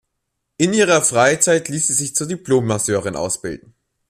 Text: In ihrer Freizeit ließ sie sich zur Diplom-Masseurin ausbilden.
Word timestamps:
In 0.57 0.73
ihrer 0.73 1.03
Freizeit 1.03 1.69
ließ 1.69 1.85
sie 1.85 1.93
sich 1.93 2.15
zur 2.15 2.25
Diplom-Masseurin 2.27 3.15
ausbilden. 3.15 3.75